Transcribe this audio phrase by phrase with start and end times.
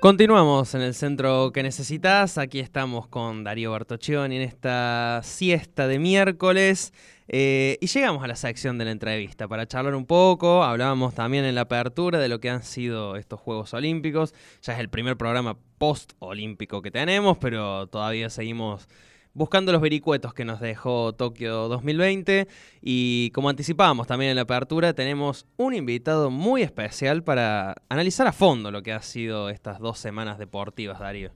[0.00, 2.38] Continuamos en el centro que necesitas.
[2.38, 6.94] Aquí estamos con Darío Bartochioni en esta siesta de miércoles.
[7.28, 10.64] Eh, y llegamos a la sección de la entrevista para charlar un poco.
[10.64, 14.32] Hablábamos también en la apertura de lo que han sido estos Juegos Olímpicos.
[14.62, 18.88] Ya es el primer programa post-olímpico que tenemos, pero todavía seguimos
[19.34, 22.48] buscando los vericuetos que nos dejó Tokio 2020
[22.82, 28.32] y como anticipábamos también en la apertura, tenemos un invitado muy especial para analizar a
[28.32, 31.30] fondo lo que ha sido estas dos semanas deportivas, Darío.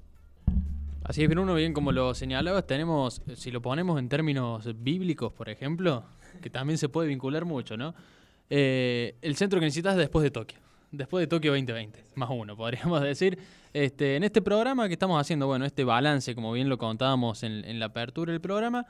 [1.05, 5.51] Así es, uno bien como lo señalabas, tenemos, si lo ponemos en términos bíblicos, por
[5.51, 6.05] ejemplo,
[6.41, 7.95] que también se puede vincular mucho, ¿no?
[8.49, 10.64] Eh, el centro que necesitas después de Tokio
[10.95, 13.39] después de Tokio 2020, más uno, podríamos decir.
[13.73, 17.79] Este, en este programa que estamos haciendo, bueno, este balance, como bien lo contábamos en,
[17.79, 18.87] la apertura del programa,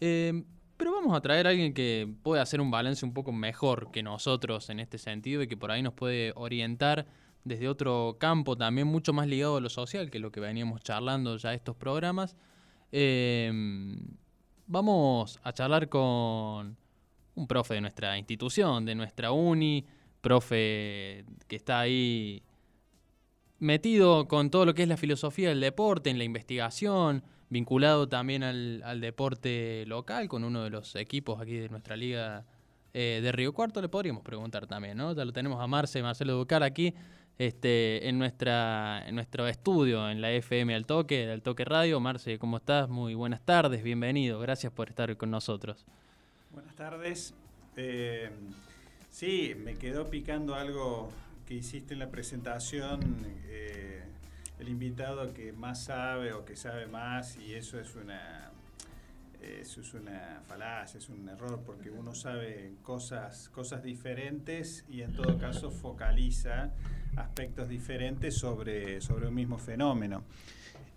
[0.00, 0.42] eh,
[0.76, 4.02] pero vamos a traer a alguien que puede hacer un balance un poco mejor que
[4.02, 7.06] nosotros en este sentido y que por ahí nos puede orientar
[7.44, 11.36] desde otro campo también mucho más ligado a lo social que lo que veníamos charlando
[11.36, 12.36] ya estos programas.
[12.92, 13.50] Eh,
[14.66, 16.76] vamos a charlar con
[17.36, 19.84] un profe de nuestra institución, de nuestra uni,
[20.20, 22.42] profe que está ahí
[23.58, 28.42] metido con todo lo que es la filosofía del deporte, en la investigación, vinculado también
[28.42, 32.44] al, deporte local, con uno de los equipos aquí de nuestra liga
[32.92, 35.14] eh, de Río Cuarto, le podríamos preguntar también, ¿no?
[35.14, 36.94] Ya lo tenemos a Marce, Marcelo Ducar aquí,
[37.38, 42.00] este, en, nuestra, en nuestro estudio, en la FM Al Toque, del Toque Radio.
[42.00, 42.88] Marce, ¿cómo estás?
[42.88, 45.84] Muy buenas tardes, bienvenido, gracias por estar con nosotros.
[46.50, 47.34] Buenas tardes.
[47.76, 48.30] Eh,
[49.16, 51.10] Sí, me quedó picando algo
[51.46, 53.00] que hiciste en la presentación,
[53.46, 54.02] eh,
[54.58, 58.50] el invitado que más sabe o que sabe más, y eso es una,
[59.40, 65.14] eso es una falacia, es un error, porque uno sabe cosas, cosas diferentes y en
[65.14, 66.74] todo caso focaliza
[67.16, 70.24] aspectos diferentes sobre, sobre un mismo fenómeno.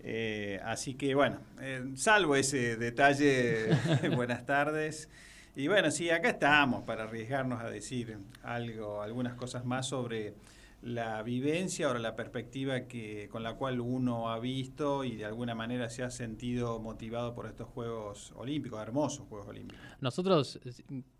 [0.00, 3.70] Eh, así que bueno, eh, salvo ese detalle,
[4.14, 5.08] buenas tardes.
[5.56, 10.34] Y bueno, sí, acá estamos para arriesgarnos a decir algo, algunas cosas más sobre
[10.82, 15.54] la vivencia o la perspectiva que, con la cual uno ha visto y de alguna
[15.54, 19.82] manera se ha sentido motivado por estos Juegos Olímpicos, hermosos Juegos Olímpicos.
[20.00, 20.58] Nosotros,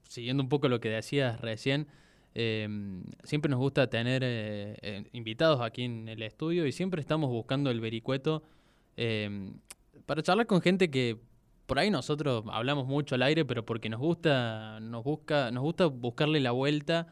[0.09, 1.89] siguiendo un poco lo que decías recién,
[2.35, 7.29] em, siempre nos gusta tener eh, eh, invitados aquí en el estudio y siempre estamos
[7.29, 8.43] buscando el vericueto
[8.97, 9.55] em,
[10.07, 11.19] para charlar con gente que
[11.71, 15.87] por ahí nosotros hablamos mucho al aire, pero porque nos gusta, nos busca, nos gusta
[15.87, 17.07] buscarle la vuelta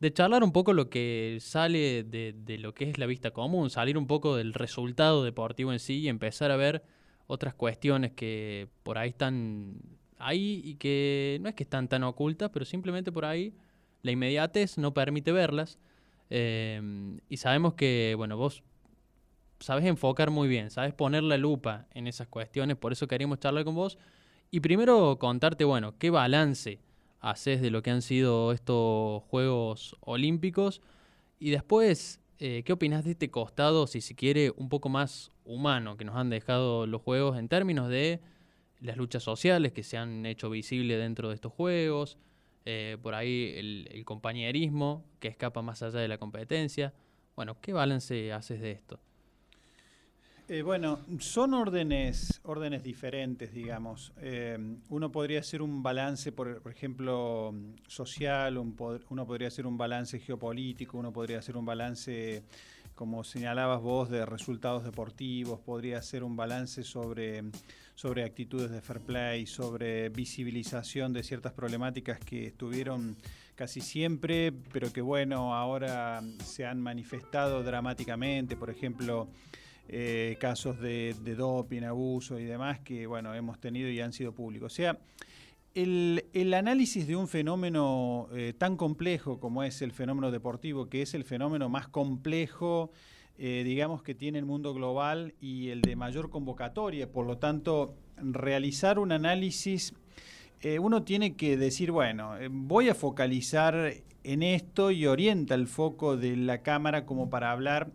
[0.00, 3.96] de charlar un poco lo que sale de, lo que es la vista común, salir
[3.96, 6.84] un poco del resultado deportivo en sí y empezar a ver
[7.26, 9.76] otras cuestiones que por ahí están
[10.18, 13.54] ahí y que no es que están tan ocultas, pero simplemente por ahí
[14.02, 15.78] la inmediatez no permite verlas.
[16.28, 18.62] Eh, y sabemos que, bueno, vos
[19.60, 23.64] sabes enfocar muy bien, sabes poner la lupa en esas cuestiones, por eso queríamos charlar
[23.64, 23.98] con vos.
[24.50, 26.80] Y primero contarte, bueno, qué balance
[27.20, 30.80] haces de lo que han sido estos Juegos Olímpicos
[31.38, 35.96] y después, eh, ¿qué opinas de este costado, si se quiere, un poco más humano
[35.96, 38.20] que nos han dejado los Juegos en términos de
[38.80, 42.18] las luchas sociales que se han hecho visibles dentro de estos Juegos,
[42.64, 46.94] eh, por ahí el compañerismo que escapa más allá de la competencia?
[47.36, 48.98] Bueno, ¿qué balance haces de esto?
[50.48, 54.12] Eh, bueno, son órdenes, órdenes diferentes, digamos.
[54.20, 54.56] Eh,
[54.90, 57.52] uno podría hacer un balance, por, ejemplo,
[57.88, 62.44] social, uno podría hacer un balance geopolítico, uno podría hacer un balance,
[62.94, 67.42] como señalabas vos, de resultados deportivos, podría hacer un balance sobre,
[67.96, 73.16] sobre actitudes de fair play, sobre visibilización de ciertas problemáticas que estuvieron
[73.56, 79.28] casi siempre, pero que bueno, ahora se han manifestado dramáticamente, por ejemplo,
[79.88, 84.72] eh, casos de, doping, abuso y demás que bueno, hemos tenido y han sido públicos.
[84.72, 84.98] O sea,
[85.74, 91.14] el, análisis de un fenómeno eh, tan complejo como es el fenómeno deportivo, que es
[91.14, 92.90] el fenómeno más complejo
[93.38, 97.12] eh, digamos, que tiene el mundo global y el de mayor convocatoria.
[97.12, 99.92] Por lo tanto, realizar un análisis,
[100.80, 103.92] uno tiene que decir, bueno, voy a focalizar
[104.26, 107.92] en esto y orienta el foco de la cámara como para hablar,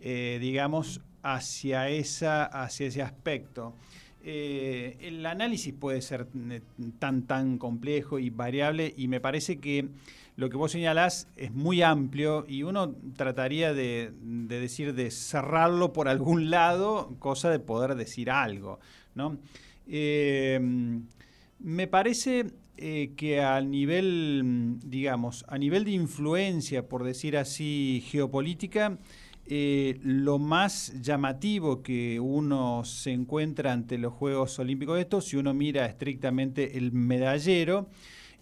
[0.00, 3.74] digamos, hacia, esa, hacia ese aspecto.
[4.22, 6.26] el análisis puede ser
[6.98, 9.88] tan, tan complejo y variable y me parece que
[10.40, 16.08] lo que vos señalás es muy amplio y uno trataría de, decir, de cerrarlo por
[16.08, 18.80] algún lado, cosa de poder decir algo.
[19.14, 19.36] ¿no?
[19.86, 20.58] Eh,
[21.58, 22.46] me parece
[22.78, 28.96] eh, que a nivel, digamos, a nivel de influencia, por decir así, geopolítica,
[29.52, 35.52] eh, lo más llamativo que uno se encuentra ante los Juegos Olímpicos estos, si uno
[35.54, 37.88] mira estrictamente el medallero,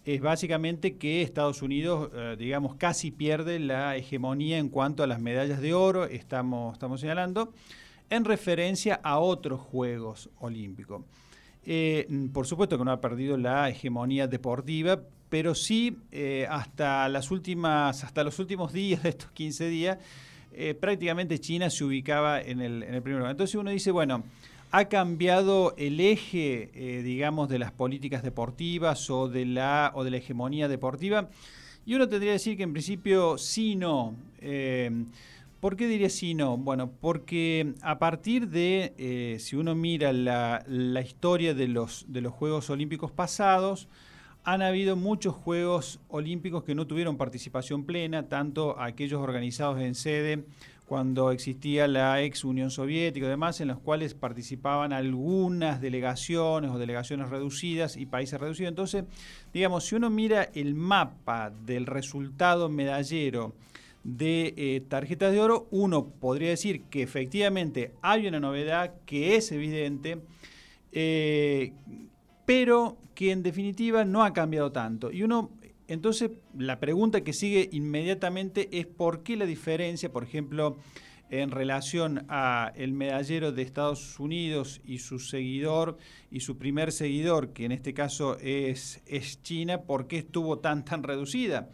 [0.05, 5.19] es básicamente que Estados Unidos, eh, digamos, casi pierde la hegemonía en cuanto a las
[5.19, 7.55] medallas de oro, estamos, estamos señalando,
[8.11, 11.01] en referencia a otros Juegos Olímpicos.
[11.65, 15.97] Eh, por supuesto que no ha perdido la hegemonía deportiva, pero sí
[16.47, 19.97] hasta, las últimas, hasta los últimos días de estos 15 días,
[20.79, 23.31] prácticamente China se ubicaba en el, primer lugar.
[23.31, 24.23] Entonces uno dice, bueno,
[24.71, 30.11] ha cambiado el eje, eh, digamos, de las políticas deportivas o de, la, o de
[30.11, 31.29] la hegemonía deportiva.
[31.85, 34.15] Y uno tendría que decir que en principio sí no.
[34.39, 35.05] Eh,
[35.59, 36.55] ¿Por qué diría sí no?
[36.55, 42.21] Bueno, porque a partir de, eh, si uno mira la, la, historia de los, de
[42.21, 43.89] los Juegos Olímpicos pasados,
[44.43, 50.43] han habido muchos Juegos Olímpicos que no tuvieron participación plena, tanto aquellos organizados en sede
[50.89, 56.79] cuando existía la ex Unión Soviética y demás, en los cuales participaban algunas delegaciones o
[56.79, 58.69] delegaciones reducidas y países reducidos.
[58.69, 59.03] Entonces,
[59.53, 63.53] digamos, si uno mira el mapa del resultado medallero
[64.03, 69.51] de eh, tarjetas de oro, uno podría decir que efectivamente hay una novedad que es
[69.51, 70.17] evidente,
[70.91, 71.73] eh,
[72.49, 75.11] pero que en definitiva no ha cambiado tanto.
[75.11, 75.51] Y uno
[75.87, 80.77] entonces, la pregunta que sigue inmediatamente es por qué la diferencia, por ejemplo,
[81.29, 85.97] en relación a el medallero de Estados Unidos y su seguidor
[86.31, 90.83] y su primer seguidor, que en este caso es, es China, ¿por qué estuvo tan
[90.83, 91.69] tan reducida?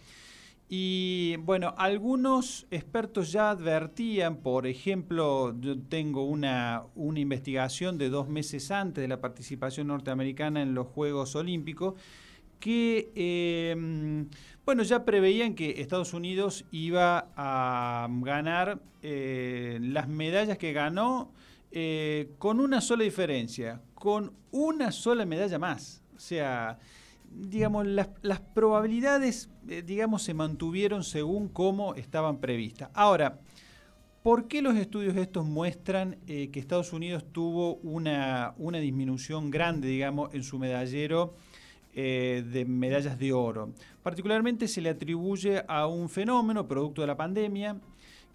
[0.67, 8.27] Y bueno, algunos expertos ya advertían, por ejemplo, yo tengo una, una investigación de dos
[8.27, 11.93] meses antes de la participación norteamericana en los Juegos Olímpicos,
[12.59, 14.27] que, em,
[14.65, 21.31] bueno, ya preveían que Estados Unidos iba a ganar eh, las medallas que ganó
[21.71, 26.01] eh, con una sola diferencia, con una sola medalla más.
[26.15, 26.79] O sea,
[27.29, 32.89] digamos, las, las probabilidades, eh, digamos, se mantuvieron según cómo estaban previstas.
[32.93, 33.39] Ahora,
[34.23, 40.33] ¿Por qué los estudios estos muestran que Estados Unidos tuvo una, una disminución grande, digamos,
[40.33, 41.35] en su medallero
[41.97, 43.71] eh, de medallas de oro.
[44.03, 47.77] Particularmente se le atribuye a un fenómeno producto de la pandemia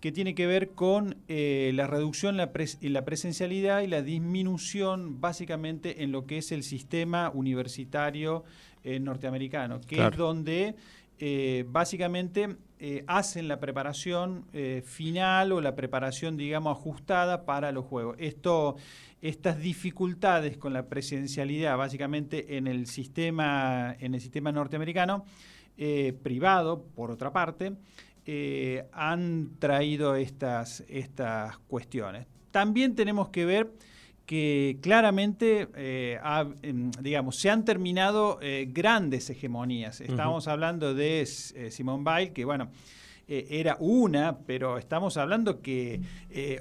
[0.01, 6.03] que tiene que ver con eh, la reducción en la, presencialidad y la disminución básicamente
[6.03, 8.45] en lo que es el sistema universitario
[8.83, 10.75] eh, norteamericano, que es donde
[11.67, 12.57] básicamente
[13.07, 14.47] hacen la preparación
[14.85, 18.17] final o la preparación, digamos, ajustada para los juegos.
[19.21, 25.27] Estas dificultades con la presencialidad, básicamente en el sistema, en el sistema norteamericano,
[25.83, 27.73] eh, privado, por otra parte,
[28.27, 32.27] eh, han traído estas, estas cuestiones.
[32.51, 33.73] También tenemos que ver
[34.31, 36.21] que claramente, eh,
[36.63, 40.01] em, digamos, se han terminado grandes hegemonías.
[40.01, 42.71] Estamos hablando de Simone Weil, que bueno,
[43.27, 46.01] era una, pero estamos hablando que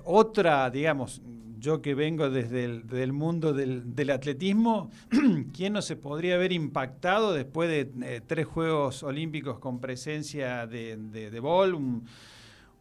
[0.04, 1.22] otra, digamos,
[1.60, 2.64] yo que vengo desde
[3.04, 4.90] el mundo del, atletismo,
[5.54, 10.98] ¿quién no se podría haber impactado después de eh, tres Juegos Olímpicos con presencia de,
[10.98, 12.06] de, un,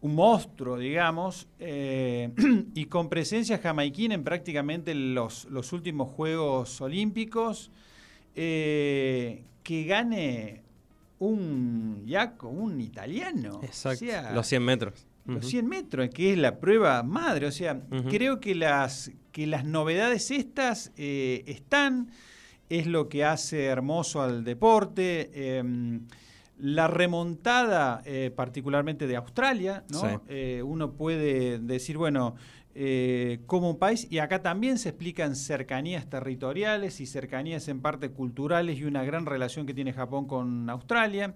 [0.03, 2.31] monstruo, digamos, eh,
[2.75, 7.71] y con presencia jamaiquina en prácticamente los, los últimos Juegos Olímpicos,
[8.35, 10.63] eh, que gane
[11.19, 13.61] un yaco, un italiano.
[13.63, 17.47] Exacto, los 100 metros los 100 metros, que es la prueba madre.
[17.47, 22.11] O sea, creo que las, que las novedades estas eh, están,
[22.69, 25.31] es lo que hace hermoso al deporte.
[26.59, 30.23] La remontada, eh, particularmente de Australia, ¿no?
[30.29, 32.35] Eh, uno puede decir, bueno,
[33.47, 38.79] como un país, y acá también se explican cercanías territoriales y cercanías en parte culturales
[38.79, 41.35] y una gran relación que tiene Japón con Australia.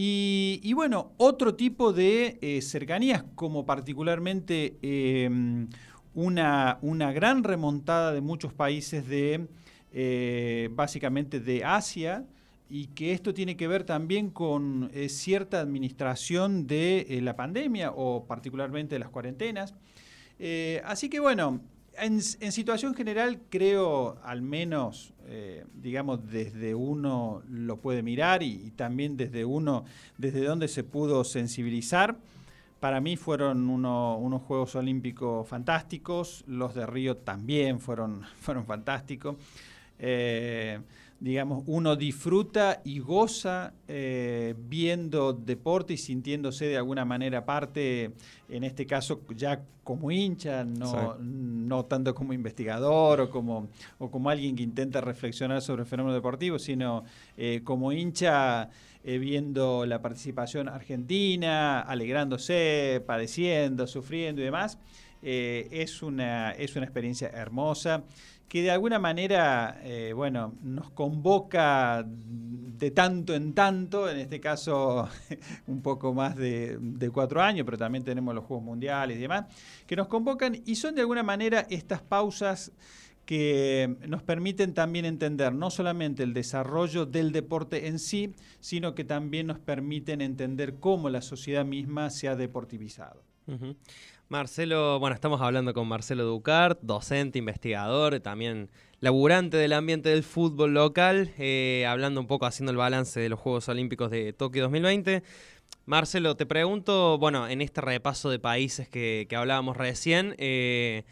[0.00, 5.68] Y, bueno, otro tipo de eh, cercanías, como particularmente em,
[6.14, 9.48] una, una, gran remontada de muchos países de,
[9.92, 12.24] eh, básicamente de Asia,
[12.70, 18.24] y que esto tiene que ver también con eh, cierta administración de la pandemia o
[18.26, 19.74] particularmente de las cuarentenas.
[20.84, 21.60] así que bueno,
[22.00, 29.16] en, situación general creo, al menos, eh, digamos, desde uno lo puede mirar y, también
[29.16, 29.84] desde uno,
[30.16, 32.16] desde donde se pudo sensibilizar.
[32.80, 39.36] Para mí fueron unos Juegos Olímpicos fantásticos, los de Río también fueron, fueron fantásticos.
[41.20, 48.12] Digamos, uno disfruta y goza eh, viendo deporte y sintiéndose de alguna manera parte,
[48.48, 53.66] en este caso ya como hincha, no, no tanto como investigador o como,
[53.98, 57.02] o como alguien que intenta reflexionar sobre el fenómeno deportivo, sino
[57.36, 58.70] eh, como hincha
[59.02, 64.78] eh, viendo la participación argentina, alegrándose, padeciendo, sufriendo y demás.
[65.20, 68.04] es, una, es una experiencia hermosa
[68.48, 75.08] que de alguna manera, eh, bueno, nos convoca de tanto en tanto, en este caso
[75.66, 79.46] un poco más de, cuatro años, pero también tenemos los Juegos Mundiales y demás,
[79.86, 82.72] que nos convocan y son de alguna manera estas pausas
[83.26, 89.04] que nos permiten también entender no solamente el desarrollo del deporte en sí, sino que
[89.04, 93.22] también nos permiten entender cómo la sociedad misma se ha deportivizado.
[94.30, 98.68] Marcelo, bueno, estamos hablando con Marcelo Ducart, docente, investigador, también
[99.00, 103.40] laburante del ambiente del fútbol local, eh, hablando un poco, haciendo el balance de los
[103.40, 105.22] Juegos Olímpicos de Tokio 2020.
[105.86, 111.04] Marcelo, te pregunto, bueno, en este repaso de países que, hablábamos recién, eh,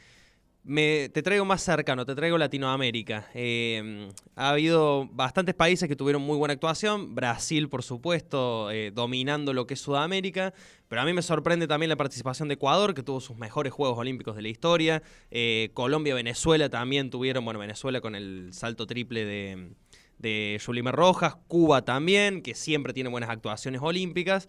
[0.66, 3.30] te traigo más cercano, te traigo Latinoamérica.
[3.32, 9.66] Eh, ha habido bastantes países que tuvieron muy buena actuación, Brasil por supuesto dominando lo
[9.66, 10.52] que es Sudamérica,
[10.88, 13.98] pero a mí me sorprende también la participación de Ecuador, que tuvo sus mejores Juegos
[13.98, 19.24] Olímpicos de la historia, eh, Colombia, Venezuela también tuvieron, bueno, Venezuela con el salto triple
[19.24, 19.72] de,
[20.18, 24.48] de Rojas, Cuba también, que siempre tiene buenas actuaciones olímpicas.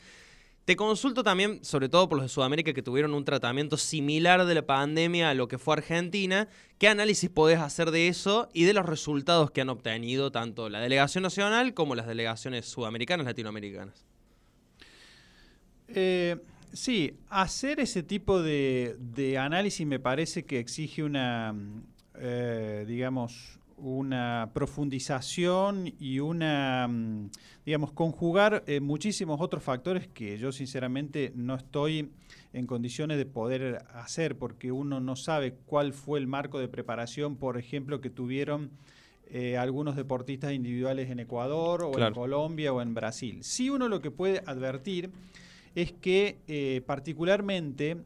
[0.67, 4.53] Te consulto también, sobre todo por los de Sudamérica que tuvieron un tratamiento similar de
[4.53, 6.49] la pandemia a lo que fue Argentina.
[6.77, 10.81] ¿Qué análisis podés hacer de eso y de los resultados que han obtenido tanto la
[10.81, 14.06] delegación nacional como las delegaciones sudamericanas, latinoamericanas?
[15.87, 16.37] Eh,
[16.73, 21.55] sí, hacer ese tipo de, análisis me parece que exige una,
[22.15, 27.29] eh, digamos, una profundización y una, mm,
[27.65, 32.09] digamos, conjugar eh, muchísimos otros factores que yo sinceramente no estoy
[32.53, 37.35] en condiciones de poder hacer porque uno no sabe cuál fue el marco de preparación,
[37.35, 38.71] por ejemplo, que tuvieron
[39.29, 43.43] eh, algunos deportistas individuales en Ecuador o en Colombia o en Brasil.
[43.43, 45.11] Sí uno lo que puede advertir
[45.77, 47.97] es que eh, particularmente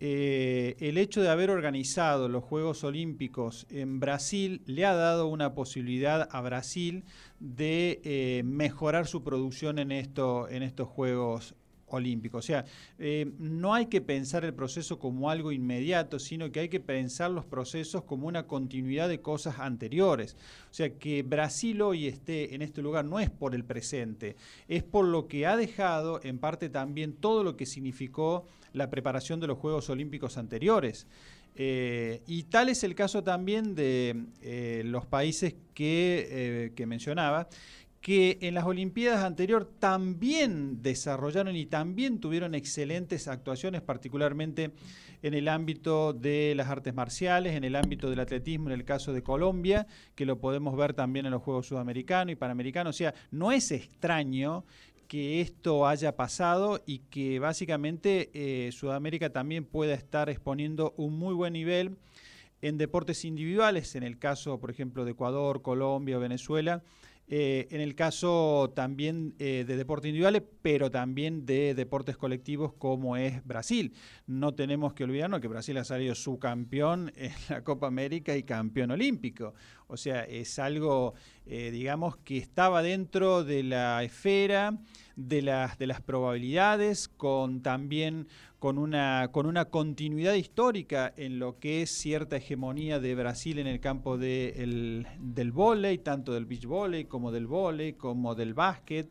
[0.00, 5.54] eh, el hecho de haber organizado los Juegos Olímpicos en Brasil le ha dado una
[5.54, 7.04] posibilidad a Brasil
[7.40, 11.54] de eh, mejorar su producción en, en estos Juegos
[11.88, 12.38] olímpico.
[12.38, 12.64] O sea,
[12.98, 17.30] eh, no hay que pensar el proceso como algo inmediato, sino que hay que pensar
[17.30, 20.36] los procesos como una continuidad de cosas anteriores.
[20.70, 24.36] O sea, que Brasil hoy esté en este lugar no es por el presente,
[24.68, 29.40] es por lo que ha dejado en parte también todo lo que significó la preparación
[29.40, 31.06] de los Juegos Olímpicos anteriores.
[31.58, 37.48] Eh, y tal es el caso también de eh, los países que, que mencionaba,
[38.06, 44.70] que en las Olimpiadas anteriores también desarrollaron y también tuvieron excelentes actuaciones, particularmente
[45.22, 49.12] en el ámbito de las artes marciales, en el ámbito del atletismo, en el caso
[49.12, 52.94] de Colombia, que lo podemos ver también en los Juegos Sudamericanos y Panamericanos.
[52.94, 54.64] O sea, no es extraño
[55.08, 61.34] que esto haya pasado y que básicamente eh, Sudamérica también pueda estar exponiendo un muy
[61.34, 61.96] buen nivel
[62.62, 66.84] en deportes individuales, en el caso, por ejemplo, de Ecuador, Colombia o Venezuela,
[67.28, 73.16] eh, en el caso también eh, de deportes individuales, pero también de deportes colectivos como
[73.16, 73.94] es Brasil.
[74.26, 78.92] No tenemos que olvidarnos que Brasil ha salido subcampeón en la Copa América y campeón
[78.92, 79.54] olímpico.
[79.88, 81.14] O sea, es algo,
[81.46, 84.76] eh, digamos, que estaba dentro de la esfera
[85.14, 88.26] de las, de las probabilidades, con también
[88.58, 93.68] con una, con una continuidad histórica en lo que es cierta hegemonía de Brasil en
[93.68, 95.06] el campo del
[95.52, 99.08] vóley, tanto del beach volley como del vóley, como del básquet.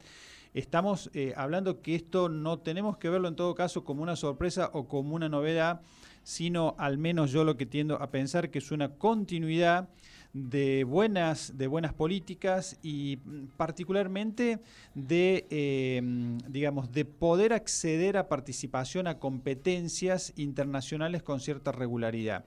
[0.53, 4.72] Estamos eh, hablando que esto no tenemos que verlo en todo caso como una sorpresa
[4.74, 5.82] o como una novedad,
[6.24, 9.89] sino al menos yo lo que tiendo a pensar que es una continuidad
[10.36, 14.60] de buenas, de buenas políticas y mm, particularmente
[14.94, 16.01] de, eh,
[16.50, 22.44] digamos, de poder acceder a participación a competencias internacionales con cierta regularidad.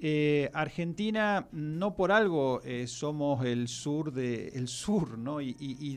[0.00, 5.40] Eh, Argentina, no por algo eh, somos el sur, de, el sur ¿no?
[5.40, 5.54] y,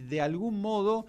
[0.07, 1.07] de algún modo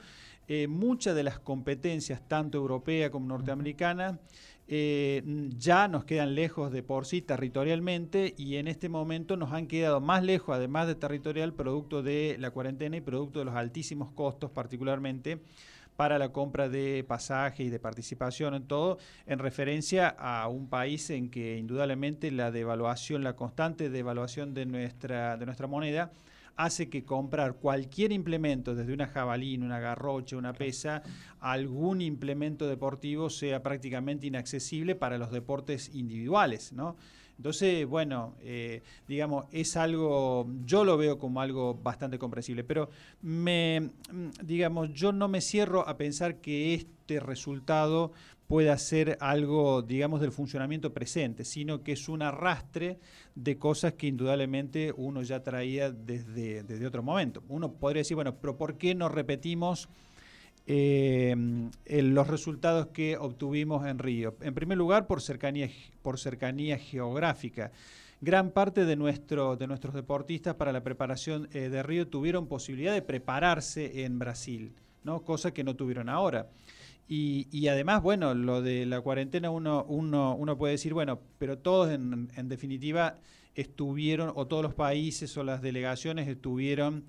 [0.69, 4.19] muchas de las competencias, tanto europea como norteamericana,
[4.67, 5.23] eh,
[5.59, 10.01] ya nos quedan lejos de por sí territorialmente y en este momento nos han quedado
[10.01, 14.51] más lejos, además de territorial, producto de la cuarentena y producto de los altísimos costos,
[14.51, 15.41] particularmente
[15.97, 21.11] para la compra de pasaje y de participación en todo, en referencia a un país
[21.11, 26.11] en que indudablemente la devaluación, la constante devaluación de nuestra, de nuestra moneda,
[26.57, 31.03] hace que comprar cualquier implemento, desde una jabalina, una garrocha, una pesa,
[31.41, 36.97] algún implemento deportivo sea prácticamente inaccesible para los deportes individuales, ¿no?
[37.37, 42.91] Entonces, bueno, eh, digamos, es algo, yo lo veo como algo bastante comprensible, pero
[43.23, 43.91] me,
[44.43, 48.13] digamos, yo no me cierro a pensar que este resultado
[48.47, 52.99] pueda ser algo, digamos, del funcionamiento presente, sino que es un arrastre
[53.35, 57.43] de cosas que indudablemente uno ya traía desde, desde otro momento.
[57.49, 59.89] Uno podría decir, bueno, pero ¿por qué no repetimos
[60.67, 61.35] eh,
[61.87, 64.37] los resultados que obtuvimos en Río?
[64.41, 65.69] En primer lugar, por cercanía,
[66.03, 67.73] por cercanía geográfica.
[68.21, 72.95] Gran parte de, nuestro, de nuestros deportistas para la preparación eh, de Río tuvieron posibilidad
[72.95, 75.23] de prepararse en Brasil, ¿no?
[75.23, 76.49] cosa que no tuvieron ahora.
[77.07, 81.91] Y, además, bueno, lo de la cuarentena uno, uno, uno puede decir, bueno, pero todos
[81.91, 83.19] en, en, definitiva
[83.55, 87.05] estuvieron, o todos los países o las delegaciones estuvieron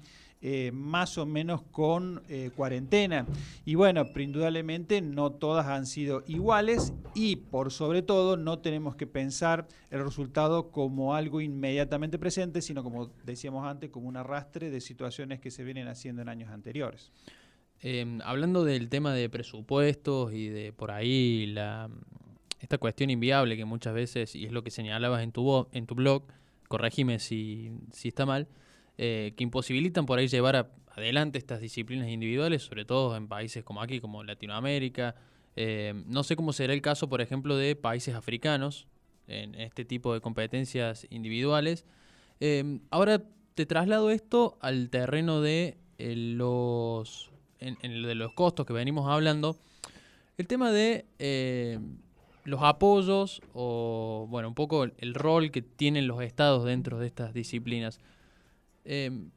[0.47, 3.25] eh, más o menos con eh, cuarentena.
[3.65, 9.07] Y bueno, indudablemente no todas han sido iguales y por sobre todo no tenemos que
[9.07, 14.81] pensar el resultado como algo inmediatamente presente, sino como decíamos antes, como un arrastre de
[14.81, 17.11] situaciones que se vienen haciendo en años anteriores.
[17.81, 21.89] Em, hablando del tema de presupuestos y de por ahí la,
[22.59, 25.95] esta cuestión inviable que muchas veces, y es lo que señalabas en tu, en tu
[25.95, 26.21] blog,
[26.67, 28.47] corregime si, si está mal,
[28.97, 33.81] eh, que imposibilitan por ahí llevar adelante estas disciplinas individuales, sobre todo en países como
[33.81, 35.15] aquí, como Latinoamérica.
[35.55, 38.87] Em, no sé cómo será el caso, por ejemplo, de países africanos
[39.27, 41.85] en este tipo de competencias individuales.
[42.39, 43.23] Em, ahora
[43.55, 49.09] te traslado esto al terreno de eh, los en, lo de los costos que venimos
[49.09, 49.57] hablando,
[50.37, 51.79] el tema de eh,
[52.43, 57.33] los apoyos o, bueno, un poco el, rol que tienen los estados dentro de estas
[57.33, 57.99] disciplinas.
[58.85, 59.31] Em,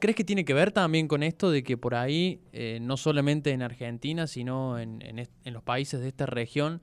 [0.00, 3.50] ¿Crees que tiene que ver también con esto de que por ahí, eh, no solamente
[3.50, 6.80] en Argentina, sino en, los países de esta región,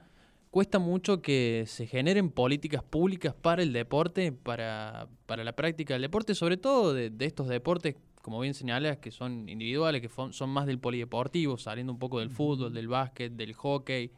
[0.51, 6.35] cuesta mucho que se generen políticas públicas para el deporte, para, la práctica del deporte,
[6.35, 10.65] sobre todo de, de estos deportes como bien señalas, que son individuales, que son más
[10.65, 14.11] del polideportivo, saliendo un poco del fútbol, del básquet, del hockey.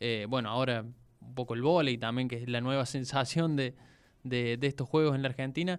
[0.00, 0.86] Eh, bueno, ahora
[1.20, 3.74] un poco el vóley también, que es la nueva sensación de,
[4.62, 5.78] estos juegos en la Argentina.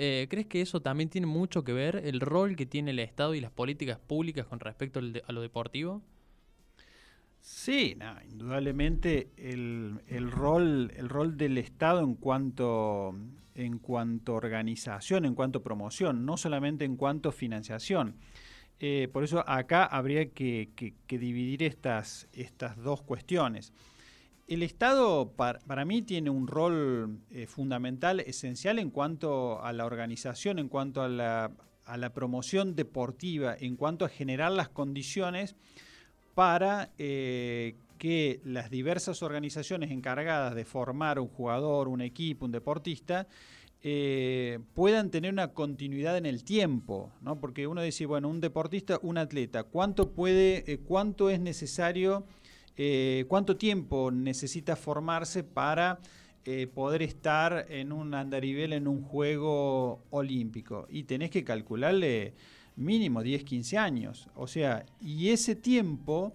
[0.00, 3.34] Eh, ¿Crees que eso también tiene mucho que ver, el rol que tiene el Estado
[3.34, 6.02] y las políticas públicas con respecto a lo deportivo?
[7.40, 7.96] Sí,
[8.30, 13.14] indudablemente el, rol, el rol del Estado en cuanto
[13.54, 18.14] en cuanto organización, en cuanto promoción, no solamente en cuanto financiación.
[18.78, 20.68] Eh, por eso acá habría que,
[21.08, 23.72] dividir estas, estas, dos cuestiones.
[24.48, 30.58] El Estado para, mí tiene un rol eh, fundamental, esencial en cuanto a la organización,
[30.58, 31.50] en cuanto a la,
[31.84, 35.54] a la, promoción deportiva, en cuanto a generar las condiciones
[36.34, 43.26] para eh, que las diversas organizaciones encargadas de formar un jugador, un equipo, un deportista,
[43.82, 47.38] eh, puedan tener una continuidad en el tiempo, ¿no?
[47.38, 52.24] Porque uno dice, bueno, un deportista, un atleta, ¿cuánto puede, cuánto es necesario,
[52.78, 56.00] eh, cuánto tiempo necesita formarse para
[56.72, 60.86] poder estar en un andarivel en un juego olímpico?
[60.88, 62.32] Y tenés que calcularle
[62.78, 64.28] mínimo 10, 15 años.
[64.34, 66.32] O sea, y ese tiempo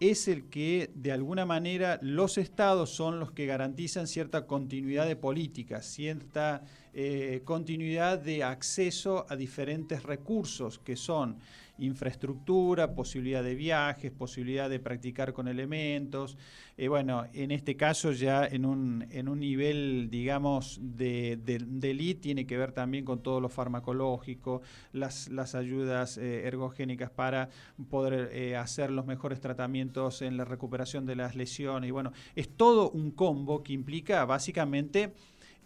[0.00, 5.16] es el que de alguna manera los estados son los que garantizan cierta continuidad de
[5.16, 6.62] políticas, cierta
[6.94, 11.36] eh, continuidad de acceso a diferentes recursos que son
[11.80, 16.36] infraestructura, posibilidad de viajes, posibilidad de practicar con elementos.
[16.76, 22.20] Eh, bueno, en este caso ya en un, en un nivel, digamos, de, de, elite
[22.20, 24.62] tiene que ver también con todo lo farmacológico,
[24.92, 27.48] las, las ayudas eh, ergogénicas para
[27.88, 31.88] poder eh, hacer los mejores tratamientos en la recuperación de las lesiones.
[31.88, 35.12] Y bueno, es todo un combo que implica básicamente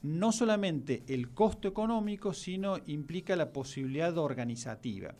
[0.04, 5.14] no solamente el costo económico, sino implica la posibilidad organizativa.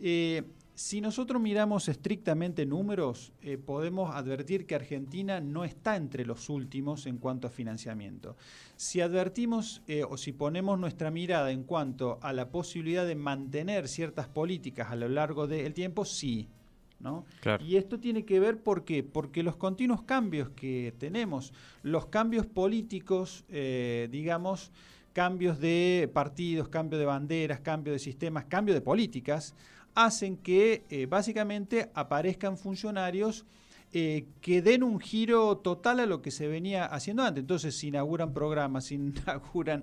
[0.00, 0.42] Eh,
[0.80, 7.04] si nosotros miramos estrictamente números, eh, podemos advertir que Argentina no está entre los últimos
[7.04, 8.34] en cuanto a financiamiento.
[8.76, 13.88] Si advertimos eh, o si ponemos nuestra mirada en cuanto a la posibilidad de mantener
[13.88, 16.48] ciertas políticas a lo largo del tiempo, sí.
[16.98, 17.26] ¿no?
[17.62, 19.02] Y esto tiene que ver ¿por qué?
[19.02, 24.72] porque los continuos cambios que tenemos, los cambios políticos, eh, digamos,
[25.12, 29.54] cambios de partidos, cambio de banderas, cambio de sistemas, cambio de políticas,
[29.94, 33.44] hacen que eh, básicamente aparezcan funcionarios
[33.92, 37.42] eh, que den un giro total a lo que se venía haciendo antes.
[37.42, 39.82] Entonces se inauguran programas, se inauguran,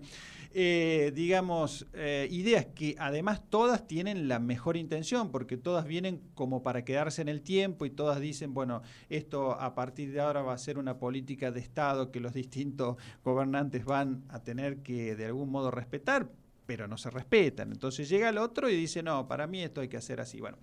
[0.54, 1.86] eh, digamos,
[2.30, 7.28] ideas que además todas tienen la mejor intención, porque todas vienen como para quedarse en
[7.28, 11.00] el tiempo y todas dicen, bueno, esto a partir de ahora va a ser una
[11.00, 16.30] política de Estado que los distintos gobernantes van a tener que de algún modo respetar,
[16.68, 17.72] pero no se respetan.
[17.72, 20.40] Entonces llega el otro y dice, no, para mí esto hay que hacer así.
[20.40, 20.58] Bueno,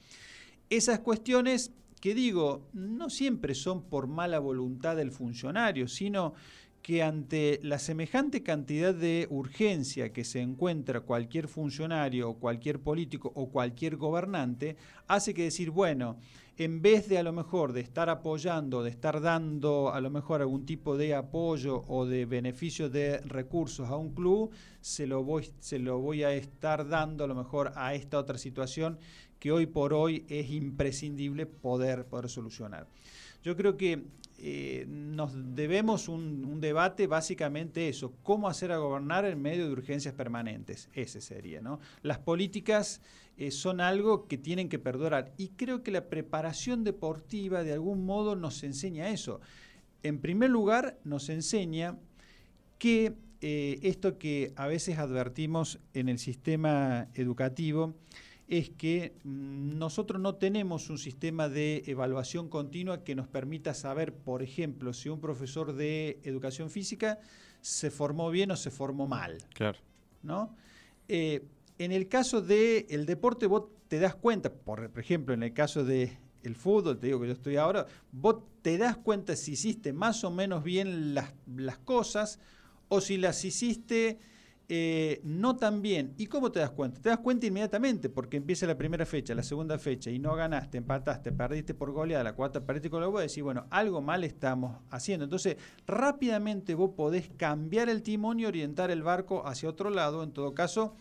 [0.71, 6.35] esas cuestiones que digo, no siempre son por mala voluntad del funcionario, sino
[6.83, 13.49] que ante la semejante cantidad de urgencia que se encuentra cualquier funcionario cualquier político o
[13.49, 14.77] cualquier gobernante,
[15.09, 16.19] hace que decir, bueno,
[16.57, 20.41] en vez de a lo mejor de estar apoyando, de estar dando a lo mejor
[20.41, 25.51] algún tipo de apoyo o de beneficio de recursos a un club, se lo voy,
[25.59, 28.99] se lo voy a estar dando a lo mejor a esta otra situación
[29.39, 32.87] que hoy por hoy es imprescindible poder, poder solucionar.
[33.43, 34.05] Yo creo que
[34.39, 40.15] eh, nos debemos un, debate básicamente eso, cómo hacer a gobernar en medio de urgencias
[40.15, 41.79] permanentes, ese sería, ¿no?
[42.03, 43.01] Las políticas
[43.37, 48.05] eh, son algo que tienen que perdurar y creo que la preparación deportiva de algún
[48.05, 49.41] modo nos enseña eso.
[50.03, 51.99] En primer lugar, nos enseña
[52.79, 57.95] que eh, esto que a veces advertimos en el sistema educativo,
[58.49, 64.15] es que mm, nosotros no tenemos un sistema de evaluación continua que nos permita saber,
[64.15, 67.19] por ejemplo, si un profesor de educación física
[67.61, 69.39] se formó bien o se formó mal.
[69.55, 69.79] Claro.
[70.23, 70.57] ¿no?
[71.09, 71.47] Eh,
[71.79, 76.17] en el caso del deporte, vos te das cuenta, por, ejemplo, en el caso del
[76.43, 80.25] el fútbol, te digo que yo estoy ahora, vos te das cuenta si hiciste más
[80.25, 82.39] o menos bien las, las cosas
[82.89, 84.19] o si las hiciste
[84.71, 86.15] eh, no tan bien.
[86.17, 87.01] ¿Y cómo te das cuenta?
[87.01, 90.79] Te das cuenta inmediatamente, porque empieza la primera fecha, la segunda fecha, y no ganaste,
[90.79, 94.79] empataste, perdiste por goleada, la cuarta perdiste con la vos, decís, bueno, algo mal estamos
[94.91, 95.25] haciendo.
[95.25, 100.33] Entonces, rápidamente vos podés cambiar el timón y orientar el barco hacia otro lado, en
[100.33, 100.95] todo caso,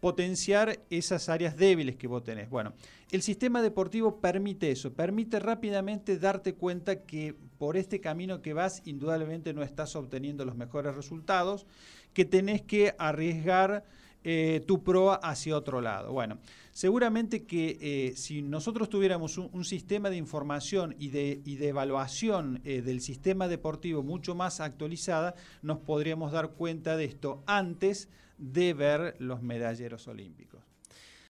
[0.00, 2.50] potenciar esas áreas débiles que vos tenés.
[2.50, 2.74] Bueno,
[3.10, 8.82] el sistema deportivo permite eso, permite rápidamente darte cuenta que por este camino que vas,
[8.84, 11.66] indudablemente no estás obteniendo los mejores resultados
[12.12, 13.84] que tenés que arriesgar
[14.28, 16.12] eh, tu proa hacia otro lado.
[16.12, 16.38] Bueno,
[16.72, 22.82] seguramente que eh, si nosotros tuviéramos un, sistema de información y de, de evaluación eh,
[22.82, 29.16] del sistema deportivo mucho más actualizada, nos podríamos dar cuenta de esto antes de ver
[29.18, 30.62] los medalleros olímpicos.